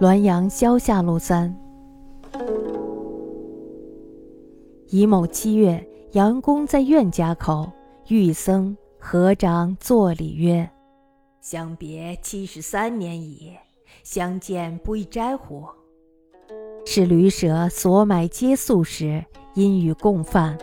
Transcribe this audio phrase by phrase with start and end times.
[0.00, 1.52] 滦阳萧下路三。
[4.88, 7.72] 乙卯七月，杨公在苑家口，
[8.08, 10.70] 遇僧合掌作礼曰
[11.42, 13.52] ：“相别七十三年矣，
[14.04, 15.64] 相见不亦斋乎？”
[16.86, 19.24] 是驴舍所买皆素食，
[19.54, 20.56] 因与共饭。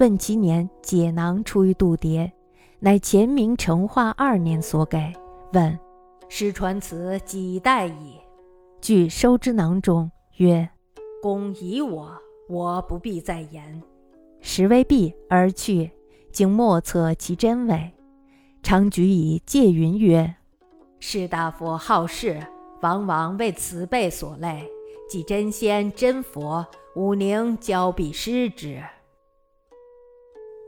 [0.00, 2.32] 问其年，解囊出于度牒，
[2.78, 5.12] 乃前明成化二年所给。
[5.52, 5.78] 问
[6.26, 8.18] ：“师传此几代矣？”
[8.80, 10.66] 据收之囊中，曰
[11.22, 12.10] ：“公疑我，
[12.48, 13.82] 我不必再言。”
[14.40, 15.90] 时未毕而去，
[16.32, 17.92] 竟莫测其真伪。
[18.62, 20.34] 常举以戒云曰
[20.98, 22.42] ：“士大夫好事，
[22.80, 24.66] 往往为此辈所累。
[25.10, 28.82] 即真仙真佛，吾宁交臂失之。”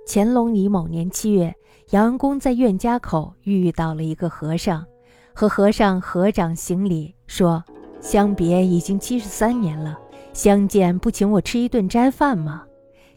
[0.06, 1.54] 乾隆乙卯年七月，
[1.90, 4.84] 杨公在苑家口遇到了一个和尚，
[5.32, 7.62] 和和尚合掌行礼，说。
[8.00, 9.96] 相别已经七十三年了，
[10.32, 12.64] 相见不请我吃一顿斋饭吗？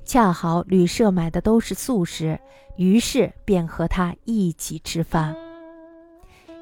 [0.03, 2.39] 恰好旅社买的都是素食，
[2.77, 5.35] 于是便和他一起吃饭。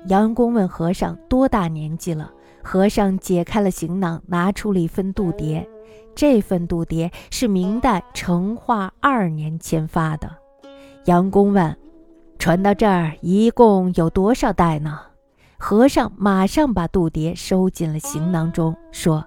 [0.07, 2.31] 杨公问和尚多大年纪了，
[2.63, 5.67] 和尚解开了行囊，拿出了一份度牒。
[6.15, 10.29] 这份度牒是明代成化二年签发的。
[11.05, 11.75] 杨公问
[12.39, 14.99] ：“传到这儿一共有多少代呢？”
[15.57, 19.25] 和尚马上把度牒收进了行囊中，说：“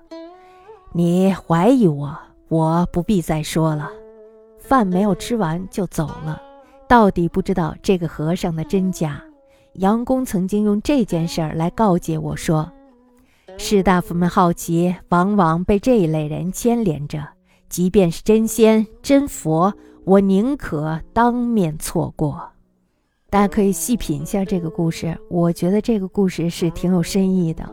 [0.92, 2.16] 你怀疑我，
[2.48, 3.90] 我不必再说了。”
[4.60, 6.42] 饭没有吃完就走了，
[6.88, 9.22] 到底不知道这个和尚的真假。
[9.74, 12.70] 杨公曾经用这件事儿来告诫我说
[13.58, 17.26] ：“士大夫们好奇，往往被这一类人牵连着。
[17.68, 22.50] 即便是真仙真佛，我宁可当面错过。”
[23.28, 27.68] 大家可以细品一下这个故事，我觉得这个故事是挺有深意的。